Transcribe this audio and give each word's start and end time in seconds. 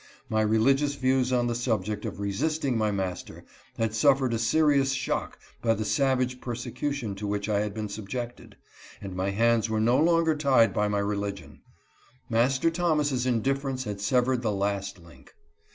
My 0.29 0.41
religious 0.41 0.95
views 0.95 1.31
on 1.31 1.45
the 1.45 1.53
subject 1.53 2.05
of 2.05 2.19
resisting 2.19 2.73
A 2.73 2.73
FIERCE 2.73 2.81
BATTLE. 2.81 3.05
173 3.33 3.33
my 3.35 3.77
master 3.77 3.77
had 3.77 3.93
suffered 3.93 4.33
a 4.33 4.39
serious 4.39 4.93
shock 4.93 5.37
by 5.61 5.75
the 5.75 5.85
savage 5.85 6.41
persecution 6.41 7.13
to 7.13 7.27
which 7.27 7.47
I 7.47 7.59
had 7.59 7.75
been 7.75 7.87
subjected, 7.87 8.57
and 8.99 9.15
my 9.15 9.29
hands 9.29 9.69
were 9.69 9.79
no 9.79 9.99
longer 9.99 10.35
tied 10.35 10.73
by 10.73 10.87
my 10.87 10.97
religion. 10.97 11.61
Master 12.31 12.71
Thomas's 12.71 13.27
indif 13.27 13.59
ference 13.59 13.83
had 13.83 14.01
severed 14.01 14.41
the 14.41 14.49
la§t 14.49 15.05
link. 15.05 15.35